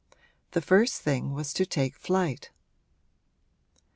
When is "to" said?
1.53-1.63